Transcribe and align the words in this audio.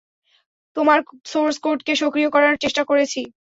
তোমার 0.77 0.99
সোর্স 1.25 1.55
কোডকে 1.63 1.93
সক্রিয় 2.01 2.29
করার 2.35 2.55
চেষ্টা 2.63 2.83
করেছি! 2.89 3.21